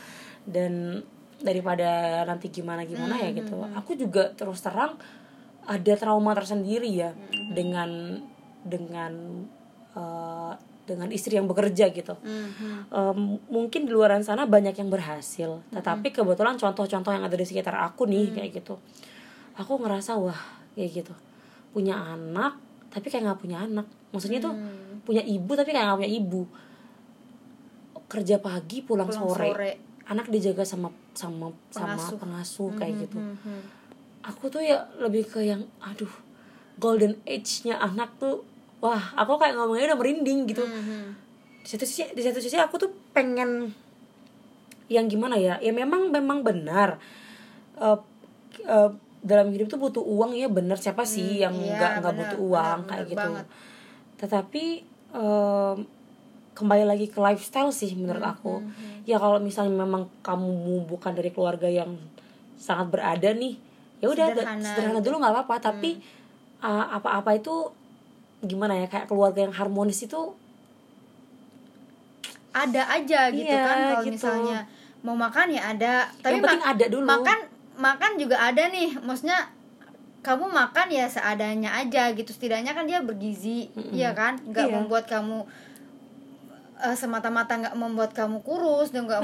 [0.50, 0.98] Dan
[1.42, 3.66] daripada nanti gimana gimana ya gitu.
[3.74, 4.98] aku juga terus terang
[5.66, 7.14] ada trauma tersendiri ya
[7.54, 8.22] dengan
[8.64, 9.14] dengan
[9.92, 12.18] eh, dengan istri yang bekerja gitu.
[12.90, 17.78] Em, mungkin di luaran sana banyak yang berhasil tetapi kebetulan contoh-contoh yang ada di sekitar
[17.78, 18.76] aku nih kayak gitu.
[19.56, 20.36] Aku ngerasa wah
[20.74, 21.14] kayak gitu.
[21.72, 22.58] Punya anak
[22.90, 23.88] tapi kayak nggak punya anak.
[24.12, 24.52] Maksudnya tuh
[25.02, 26.42] punya ibu tapi kayak nggak punya ibu.
[28.08, 29.48] Kerja pagi pulang, Pulang sore.
[29.48, 29.72] sore.
[30.04, 32.18] anak dijaga sama sama sama Pengasuh.
[32.20, 33.16] pengasuh kayak gitu.
[33.16, 33.80] Mhm.
[34.22, 36.12] aku tuh ya lebih ke yang aduh
[36.78, 38.44] golden age-nya anak tuh
[38.82, 40.66] wah aku kayak ngomongnya udah merinding gitu.
[40.66, 41.30] Mhm.
[41.62, 43.70] di satu sisi di satu sisi aku tuh pengen
[44.90, 45.62] yang gimana ya?
[45.62, 46.98] Ya memang memang benar.
[47.78, 47.98] Eh,
[48.66, 48.90] eh,
[49.22, 50.82] dalam hidup tuh butuh uang ya benar.
[50.82, 52.80] Siapa sih yang iya, nggak nggak benar, butuh uang?
[52.90, 53.22] kayak gitu.
[53.22, 53.48] banget.
[54.22, 54.66] tetapi
[55.18, 55.78] em,
[56.54, 58.54] kembali lagi ke lifestyle sih menurut Hmm, aku
[59.10, 61.98] ya kalau misalnya memang kamu bukan dari keluarga yang
[62.54, 63.58] sangat berada nih
[63.98, 65.56] ya udah Sederhana sederhana dulu nggak apa-apa.
[65.62, 66.02] Tapi
[66.62, 67.70] uh, apa-apa itu
[68.42, 70.34] gimana ya kayak keluarga yang harmonis itu
[72.52, 74.14] ada aja gitu Iya, kan kalau gitu.
[74.20, 74.60] misalnya
[75.02, 75.94] mau makan ya ada.
[76.20, 77.06] Tapi Yang penting ada dulu.
[77.08, 77.40] makan
[77.80, 79.00] makan juga ada nih.
[79.00, 79.40] Maksudnya
[80.22, 82.30] kamu makan ya seadanya aja gitu.
[82.30, 84.36] Setidaknya kan dia bergizi iya kan?
[84.44, 84.74] Nggak Iya.
[84.76, 85.48] membuat kamu
[86.82, 89.24] eh, semata-mata nggak membuat kamu kurus dan nggak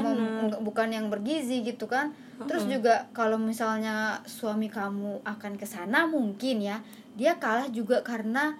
[0.62, 2.10] bukan yang bergizi gitu kan?
[2.38, 6.78] Terus juga kalau misalnya suami kamu akan ke sana mungkin ya
[7.12, 8.54] dia kalah juga karena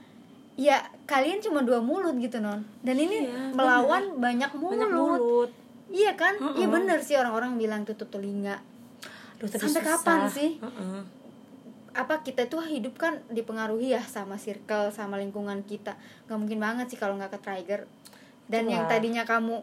[0.59, 5.51] ya kalian cuma dua mulut gitu non dan ini Iya, melawan banyak mulut, banyak mulut.
[5.89, 6.35] iya kan?
[6.53, 8.59] Iya bener sih orang-orang bilang tutup telinga.
[9.39, 9.83] Tapi Sampai susah.
[9.87, 10.59] kapan sih?
[10.59, 11.03] Heeh.
[11.91, 15.95] apa kita tuh hidup kan dipengaruhi ya sama circle sama lingkungan kita.
[16.27, 17.81] Nggak mungkin banget sih kalau nggak ke trigger.
[18.45, 18.73] Dan Itulah.
[18.73, 19.63] yang tadinya kamu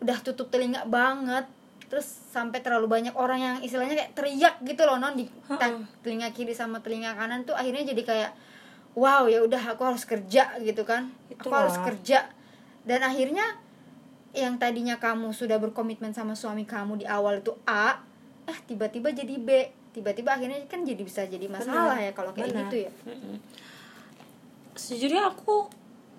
[0.00, 1.44] udah tutup telinga banget
[1.84, 6.28] terus sampai terlalu banyak orang yang istilahnya kayak teriak gitu loh non di ta- telinga
[6.30, 8.30] kiri sama telinga kanan tuh akhirnya jadi kayak
[8.94, 11.10] wow ya udah aku harus kerja gitu kan.
[11.34, 11.66] Aku Itulah.
[11.66, 12.30] harus kerja.
[12.86, 13.58] Dan akhirnya
[14.34, 18.02] yang tadinya kamu sudah berkomitmen sama suami kamu di awal itu A
[18.44, 19.50] eh tiba-tiba jadi B.
[19.94, 22.62] Tiba-tiba akhirnya kan jadi bisa jadi masalah Benar, ya kalau kayak benar.
[22.66, 22.90] gitu ya.
[24.74, 25.70] Sejujurnya aku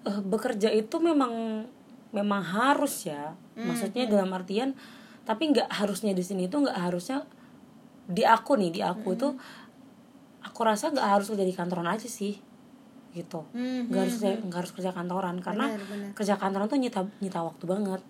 [0.07, 1.67] eh, bekerja itu memang
[2.15, 3.35] memang harus ya.
[3.55, 4.75] Maksudnya dalam artian
[5.25, 7.25] tapi nggak harusnya di sini itu nggak harusnya
[8.05, 9.33] di aku nih di aku itu
[10.45, 12.37] aku rasa nggak harus kerja di kantoran aja sih
[13.15, 13.47] gitu.
[13.55, 16.09] Hmm, nggak harus nggak harus kerja kantoran karena Benar, benar.
[16.13, 18.01] kerja kantoran tuh nyita nyita waktu banget.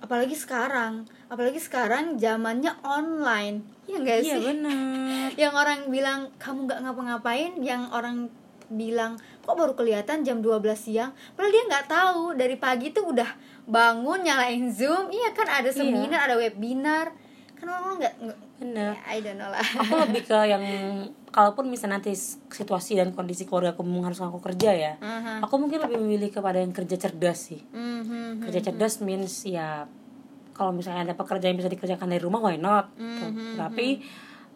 [0.00, 4.44] Apalagi sekarang apalagi sekarang zamannya online ya enggak iya sih?
[4.44, 5.28] benar.
[5.42, 8.28] Yang orang bilang kamu nggak ngapa-ngapain yang orang
[8.70, 11.10] bilang kok baru kelihatan jam 12 siang?
[11.34, 13.26] Padahal dia nggak tahu dari pagi tuh udah
[13.66, 17.10] bangun nyalain zoom iya kan ada seminar ada webinar
[17.60, 19.60] kan orang nggak nggak- benar ya, I don't know lah.
[19.60, 20.64] Aku lebih ke yang
[21.28, 22.16] kalaupun misalnya nanti
[22.48, 25.44] situasi dan kondisi keluarga aku mengharuskan aku kerja ya Aha.
[25.44, 27.60] aku mungkin lebih memilih kepada yang kerja cerdas sih.
[27.70, 28.42] Mhm.
[28.42, 29.84] kerja cerdas means ya
[30.52, 32.90] kalau misalnya ada pekerjaan yang bisa dikerjakan dari rumah why not?
[32.96, 33.56] Gitu.
[33.56, 34.02] tapi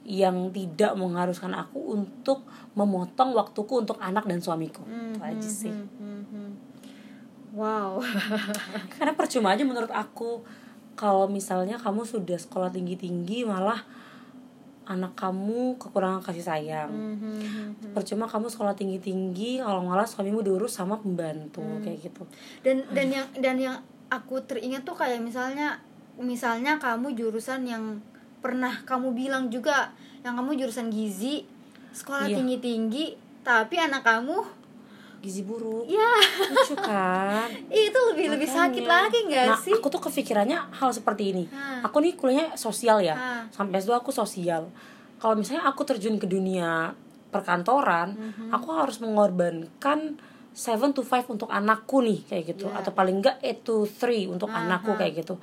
[0.05, 4.85] yang tidak mengharuskan aku untuk memotong waktuku untuk anak dan suamiku.
[4.85, 5.73] Itu aja sih.
[5.73, 6.49] Mhm.
[7.57, 8.03] wow.
[8.99, 10.45] Karena percuma aja menurut aku
[10.95, 13.83] kalau misalnya kamu sudah sekolah tinggi tinggi malah
[14.85, 17.97] anak kamu kekurangan kasih sayang Mhm.
[17.97, 22.23] percuma kamu sekolah tinggi tinggi kalau malah suamimu diurus sama pembantu kayak gitu
[22.61, 23.77] dan dan yang dan yang
[24.07, 25.81] aku teringat tuh kayak misalnya
[26.15, 28.05] misalnya kamu jurusan yang
[28.39, 29.89] pernah kamu bilang juga
[30.21, 31.49] yang kamu jurusan gizi
[31.91, 32.37] sekolah Iya.
[32.39, 33.05] tinggi tinggi
[33.41, 34.37] tapi anak kamu
[35.25, 35.89] gizi buruk.
[35.89, 36.13] Ya
[36.45, 37.49] lucu kan?
[37.73, 39.73] Itu lebih lebih sakit lagi nggak nah, sih?
[39.73, 41.45] aku tuh kepikirannya hal seperti ini.
[41.49, 41.81] Hah.
[41.83, 43.17] aku nih kuliahnya sosial ya.
[43.17, 43.43] Hah.
[43.49, 44.69] sampai S2 aku sosial.
[45.17, 46.93] Kalau misalnya aku terjun ke dunia
[47.31, 48.53] perkantoran Mhm.
[48.53, 50.21] aku harus mengorbankan
[50.53, 52.69] 7 to 5 untuk anakku nih kayak gitu.
[52.69, 52.79] Iya.
[52.79, 55.41] atau paling enggak 8 to 3 untuk anakku kayak gitu.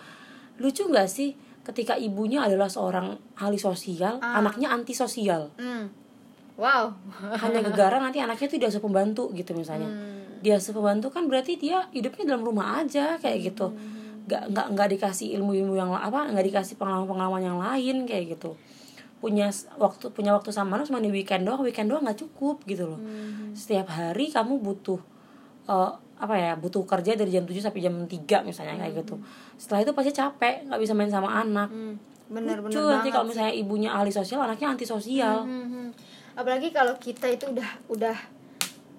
[0.58, 1.34] Lucu nggak sih?
[1.62, 4.40] Ketika ibunya adalah seorang ahli sosial Ah.
[4.40, 5.90] anaknya anti sosial Hmm.
[6.62, 6.86] Wow.
[7.42, 9.90] Hanya gegara nanti anaknya tuh diasuh pembantu gitu misalnya.
[9.90, 10.20] Hmm.
[10.42, 13.74] dia asuh pembantu kan berarti dia hidupnya dalam rumah aja kayak gitu.
[13.74, 14.26] Hmm.
[14.30, 18.54] nggak nggak nggak dikasih ilmu-ilmu yang apa nggak dikasih pengalaman-pengalaman yang lain kayak gitu.
[19.22, 22.90] Punya waktu punya waktu sama anak cuma di weekend doang weekend doang nggak cukup gitu
[22.90, 23.02] loh.
[23.02, 23.54] Hmm.
[23.54, 25.02] setiap hari kamu butuh
[25.70, 29.18] eh, apa ya butuh kerja dari jam 7 sampai jam 3 misalnya kayak gitu.
[29.58, 31.70] Setelah itu pasti capek nggak bisa main sama anak.
[31.70, 31.98] Hmm,
[32.32, 35.88] bener lucu bener nanti kalau misalnya ibunya ahli sosial anaknya anti sosial Hmm, hmm.
[36.42, 38.18] Apalagi kalau kita itu udah udah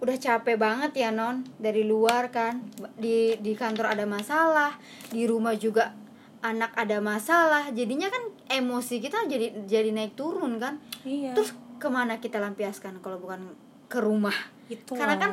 [0.02, 1.46] udah capek banget ya non.
[1.58, 2.62] Dari luar kan.
[2.98, 4.78] Di di kantor ada masalah
[5.10, 5.94] di rumah juga
[6.42, 7.70] anak ada masalah.
[7.70, 10.78] Jadinya kan emosi kita jadi jadi naik turun kan.
[11.06, 11.34] Iya.
[11.34, 13.54] Terus ke mana kita lampiaskan kalau bukan
[13.86, 14.34] ke rumah?
[14.70, 15.30] Itu karena kan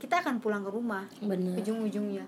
[0.00, 1.60] kita akan pulang ke rumah bener.
[1.60, 2.24] ujung-ujungnya.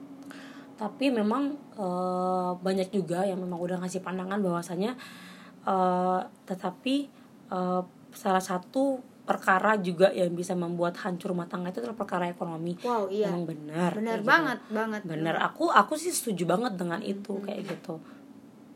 [0.77, 4.92] Tapi memang eh, banyak juga yang memang udah ngasih pandangan bahwasanya
[5.64, 7.09] eh, tetapi
[7.48, 12.75] eh, salah satu perkara juga yang bisa membuat hancur rumah tangga itu adalah perkara ekonomi.
[12.83, 13.31] Wow iya.
[13.31, 14.27] Memang benar benar gitu.
[14.29, 15.01] banget banget.
[15.07, 15.35] Benar.
[15.53, 18.03] Aku aku sih setuju banget dengan itu kayak gitu.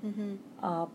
[0.07, 0.63] Mhm.
[0.63, 0.87] Eh,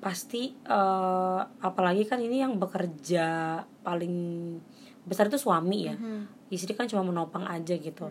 [0.00, 4.14] pasti eh, apalagi kan ini yang bekerja paling
[5.08, 5.96] besar itu suami ya.
[5.96, 6.38] Mhm.
[6.50, 8.10] istri kan cuma menopang aja gitu.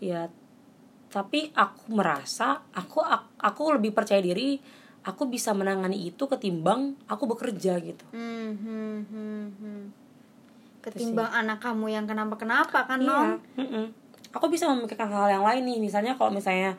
[0.00, 0.30] Ya
[1.10, 4.58] tapi aku merasa aku ak- aku lebih percaya diri
[5.04, 9.82] aku bisa menangani itu ketimbang aku bekerja gitu Hmm, hmm, hmm, hmm.
[10.84, 13.40] Ketimbang anak kamu yang kenapa-kenapa kan, Non?
[13.56, 13.86] Iya, mm-mm.
[14.36, 16.76] Aku bisa memikirkan hal yang lain nih, misalnya kalau misalnya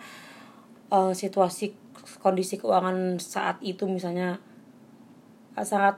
[0.94, 1.74] eh, situasi
[2.22, 4.38] kondisi keuangan saat itu misalnya
[5.58, 5.98] eh, sangat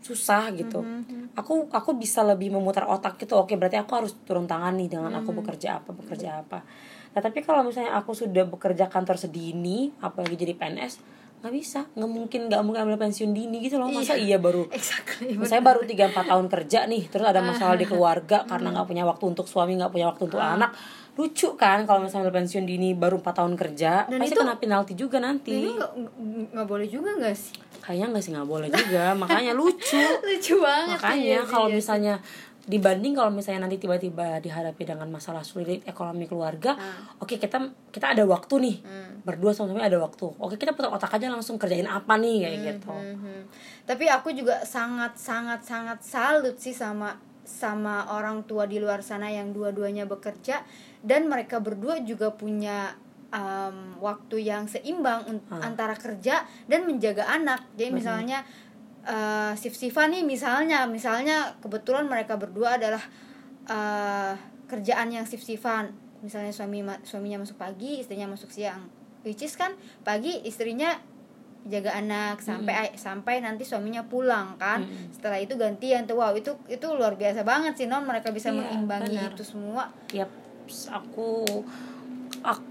[0.00, 0.80] susah gitu.
[1.36, 3.36] Aku aku bisa lebih memutar otak gitu.
[3.36, 6.64] Oke, berarti aku harus turun tangan nih dengan aku bekerja apa, bekerja apa.
[7.12, 12.10] Nah, tapi kalau misalnya aku sudah bekerja kantor sedini, apalagi jadi PNS, nggak bisa, nggak
[12.10, 13.86] mungkin nggak mungkin ambil pensiun dini gitu loh.
[13.88, 15.38] Masa iya baru Exactly.
[15.42, 19.24] saya baru 3-4 tahun kerja nih terus ada masalah di keluarga karena nggak punya waktu
[19.24, 20.74] untuk suami nggak punya waktu untuk anak
[21.14, 24.92] lucu kan kalau misalnya pensiun dini baru 4 tahun kerja Dan pasti itu- kena penalti
[24.94, 25.74] juga nanti Ini
[26.52, 27.54] nggak boleh juga nggak sih?
[27.78, 30.94] kayaknya nggak sih nggak boleh juga makanya lucu Lucu banget.
[30.94, 31.78] makanya iya sih, kalau iya sih.
[31.80, 32.14] misalnya
[32.68, 36.76] dibanding kalau misalnya nanti tiba-tiba dihadapi dengan masalah sulit ekonomi keluarga
[37.16, 37.56] oke kita
[37.88, 38.76] kita ada waktu nih.
[39.24, 40.28] Berdua sama suami ada waktu.
[40.36, 42.92] Oke kita putar otak aja langsung kerjain apa nih kayak gitu.
[42.92, 43.38] Mhm.
[43.88, 47.16] Tapi aku juga sangat sangat sangat salut sih sama
[47.48, 50.60] sama orang tua di luar sana yang dua-duanya bekerja.
[51.00, 52.92] Dan mereka berdua juga punya
[53.32, 57.64] um, waktu yang seimbang un- antara kerja dan menjaga anak.
[57.76, 58.44] Jadi misalnya
[59.08, 63.00] uh, shift-shiftan nih misalnya misalnya kebetulan mereka berdua adalah
[63.66, 64.32] uh,
[64.68, 65.90] kerjaan yang shift-shiftan.
[66.20, 68.84] Misalnya suami ma- suaminya masuk pagi, istrinya masuk siang.
[69.24, 70.92] Which is kan pagi istrinya
[71.68, 74.82] jaga anak sampai sampai nanti suaminya pulang kan.
[75.10, 76.18] Setelah itu gantian tuh.
[76.18, 79.30] Wow itu itu luar biasa banget sih non mereka bisa Iya, mengimbangi benar.
[79.32, 79.84] itu semua.
[80.10, 80.30] Yap,
[80.90, 81.44] aku
[82.42, 82.66] aku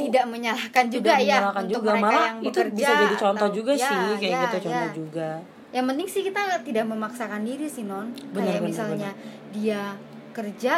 [0.00, 3.16] tidak menyalahkan juga tidak ya menyalahkan untuk juga mereka malah yang itu bekerja bisa jadi
[3.18, 4.94] contoh atau- juga ya, sih kayak ya, gitu contoh ya.
[4.94, 5.28] juga.
[5.74, 8.06] Yang penting sih kita tidak memaksakan diri sih non.
[8.30, 9.10] Benar, kayak benar, misalnya
[9.50, 9.82] dia
[10.30, 10.74] kerja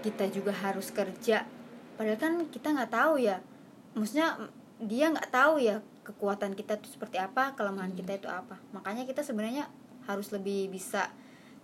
[0.00, 1.42] kita juga harus kerja.
[1.98, 3.42] Padahal kan kita nggak tahu ya.
[3.92, 4.38] Maksudnya
[4.78, 7.98] dia nggak tahu ya kekuatan kita itu seperti apa kelemahan Hmm.
[7.98, 8.54] kita itu apa.
[8.70, 9.66] Makanya kita sebenarnya
[10.06, 11.10] harus lebih bisa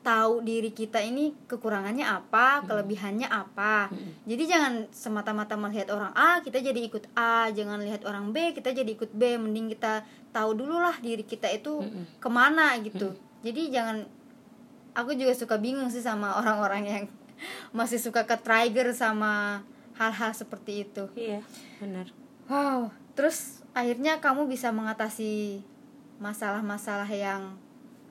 [0.02, 2.18] tahu diri kita ini kekurangannya Hmm.
[2.22, 3.88] apa kelebihannya apa.
[4.26, 7.48] Jadi jangan semata-mata melihat orang A kita jadi ikut A.
[7.54, 9.38] Jangan lihat orang B kita jadi ikut B.
[9.38, 10.02] Mending kita
[10.34, 11.80] tahu dulu lah diri kita itu
[12.18, 13.14] ke mana gitu.
[13.46, 14.04] Jadi jangan
[14.92, 17.04] aku juga suka bingung sih sama orang-orang yang
[17.78, 19.64] masih suka ke trigger sama
[19.96, 21.06] hal-hal seperti itu.
[21.14, 21.40] Iya
[21.78, 22.10] benar.
[22.50, 25.60] Wow terus akhirnya kamu bisa mengatasi
[26.16, 27.56] masalah-masalah yang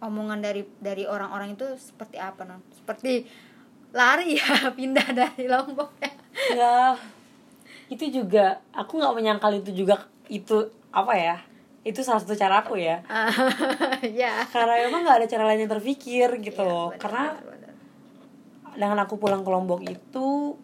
[0.02, 3.24] omongan dari dari orang-orang itu seperti apa non seperti
[3.94, 6.12] lari ya pindah dari lombok ya.
[6.58, 6.78] Ya
[7.92, 11.38] itu juga aku nggak menyangkal itu juga itu apa ya?
[11.86, 13.06] Itu salah satu cara aku ya.
[14.22, 16.90] Ya karena emang nggak ada cara lain yang terpikir gitu loh.
[16.90, 17.74] benar, karena benar, benar.
[18.74, 20.58] dengan aku pulang ke Lombok itu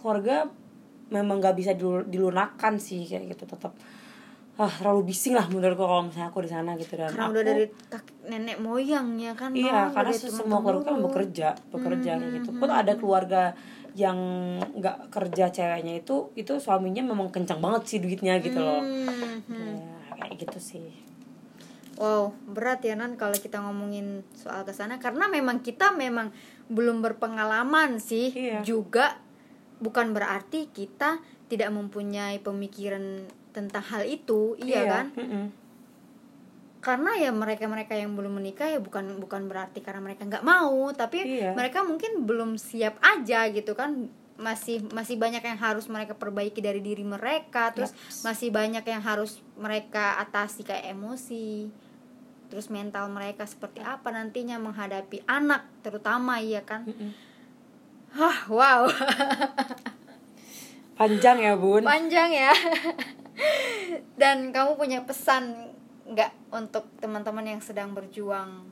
[0.00, 0.48] keluarga
[1.12, 3.44] memang nggak bisa dilun- dilunakkan sih kayak gitu.
[3.52, 3.76] Tetap
[4.62, 7.42] ah terlalu bising lah menurutku kalau misalnya aku di sana gitu dan karena aku, udah
[7.42, 7.64] dari
[8.30, 9.98] nenek moyang ya kan iya Bang?
[9.98, 13.42] karena semua keluarga kan bekerja bekerja kayak Hmm, gitu pun ada keluarga
[13.98, 14.18] yang
[14.78, 19.74] nggak kerja ceweknya itu itu suaminya memang kencang banget sih duitnya gitu loh Hmm, hmm.
[19.82, 20.86] ya, kayak gitu sih
[22.00, 26.32] Wow, berat ya Nan kalau kita ngomongin soal ke sana karena memang kita memang
[26.72, 28.32] belum berpengalaman sih.
[28.32, 28.64] Iya.
[28.64, 29.20] Juga
[29.78, 31.20] bukan berarti kita
[31.52, 35.06] tidak mempunyai pemikiran tentang hal itu, iya, kan?
[35.12, 35.46] mm-mm.
[36.82, 41.22] Karena ya mereka-mereka yang belum menikah ya bukan bukan berarti karena mereka nggak mau, tapi
[41.22, 41.54] Iya.
[41.54, 44.10] mereka mungkin belum siap aja gitu kan.
[44.34, 47.94] Masih masih banyak yang harus mereka perbaiki dari diri mereka, terus
[48.26, 51.70] masih banyak yang harus mereka atasi kayak emosi.
[52.50, 56.82] Terus mental mereka seperti apa nantinya menghadapi anak terutama ya kan.
[56.82, 57.14] Mm-mm.
[58.12, 58.82] Hah, wow.
[60.92, 62.52] panjang ya bun panjang ya
[64.20, 65.72] dan kamu punya pesan
[66.08, 68.66] nggak untuk teman-teman yang sedang berjuang?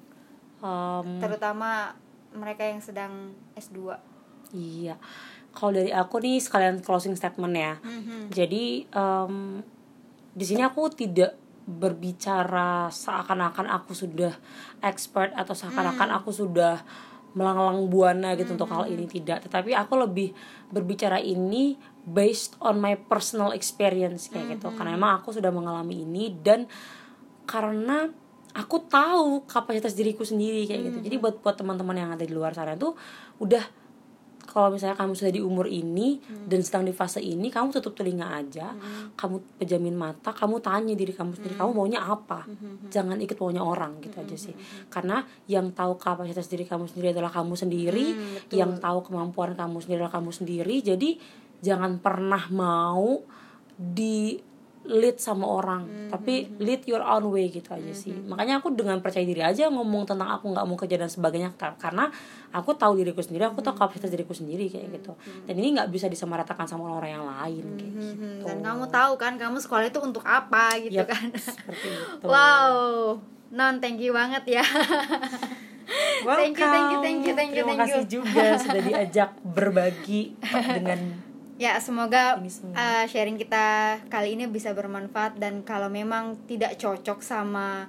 [0.61, 1.97] Um, terutama
[2.37, 3.97] mereka yang sedang S2
[4.53, 5.01] iya.
[5.51, 7.75] Kalau dari aku nih sekalian closing statement ya.
[7.83, 8.31] Mhm.
[8.31, 9.65] jadi um,
[10.31, 11.35] di sini aku tidak
[11.67, 14.35] berbicara seakan-akan aku sudah
[14.83, 16.83] expert atau seakan-akan aku sudah
[17.31, 19.07] melanglang buana gitu untuk hal ini.
[19.07, 19.47] Tidak.
[19.47, 20.35] Tetapi aku lebih
[20.71, 24.73] berbicara ini based on my personal experience kayak gitu.
[24.75, 26.65] Karena emang aku sudah mengalami ini dan
[27.45, 28.09] karena
[28.55, 30.99] aku tahu kapasitas diriku sendiri kayak gitu.
[31.07, 32.95] Jadi buat buat teman-teman yang ada di luar sana tuh
[33.39, 33.81] udah
[34.51, 38.35] kalau misalnya kamu sudah di umur ini dan sedang di fase ini kamu tutup telinga
[38.35, 38.75] aja
[39.15, 42.51] kamu pejamin mata kamu tanya diri kamu sendiri kamu maunya apa?
[42.91, 44.55] Jangan ikut maunya orang gitu aja sih.
[44.91, 48.07] Karena yang tahu kapasitas diri kamu sendiri adalah kamu sendiri
[48.51, 51.11] yang tahu kemampuan kamu sendiri adalah kamu sendiri jadi
[51.61, 53.21] jangan pernah mau
[53.77, 54.37] di
[54.81, 56.09] lead sama orang.
[56.09, 58.17] Tapi lead your own way gitu aja sih.
[58.17, 61.77] makanya aku dengan percaya diri aja ngomong tentang aku nggak mau kerja dan sebagainya Kar-
[61.77, 62.09] karena
[62.51, 65.13] aku tahu diriku sendiri aku tahu kapasitas diriku sendiri kayak gitu.
[65.45, 69.33] dan ini nggak bisa disamaratakan sama orang yang lain kayak gitu dan kamu tahu kan
[69.37, 71.29] kamu sekolah itu untuk apa gitu Yap, kan.
[71.37, 72.25] seperti itu.
[72.25, 73.21] Wow.
[73.53, 74.65] Non thank you banget ya.
[76.23, 77.99] Thank you, thank you, thank you, thank you, Terima thank you.
[77.99, 80.39] kasih juga sudah diajak berbagi
[80.79, 81.01] dengan
[81.61, 83.65] Ya, semoga uh, sharing kita
[84.09, 87.85] kali ini bisa bermanfaat dan kalau memang tidak cocok sama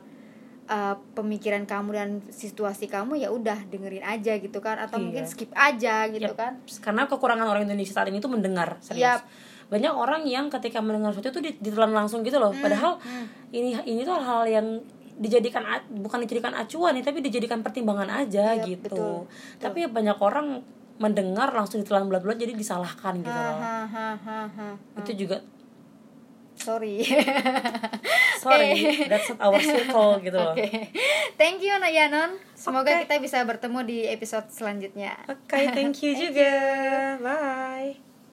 [0.67, 5.05] uh, pemikiran kamu dan situasi kamu ya udah dengerin aja gitu kan atau Iya.
[5.05, 6.35] mungkin skip aja gitu Yap.
[6.35, 6.53] kan.
[6.83, 9.23] karena kekurangan orang Indonesia saat ini tuh mendengar serius Yap.
[9.67, 12.99] banyak orang yang ketika mendengar sesuatu itu ditelan langsung gitu Hmm, loh padahal
[13.49, 14.67] ini ini tuh hal yang
[15.15, 19.15] dijadikan bukan dijadikan acuan nih tapi dijadikan pertimbangan aja Yap, gitu betul.
[19.63, 20.59] tapi banyak orang
[20.97, 24.67] mendengar langsung ditelan bulat-bulat jadi disalahkan gitu loh Ha, ha, ha, ha.
[24.99, 25.39] itu juga
[26.53, 27.01] Sorry.
[28.43, 28.77] sorry
[29.09, 30.93] that's not our circle gitu loh Oke.
[31.33, 32.37] Thank you Nayanon.
[32.53, 33.09] Semoga Oke.
[33.09, 35.17] kita bisa bertemu di episode selanjutnya.
[35.25, 36.51] oke thank you juga
[37.17, 38.10] bye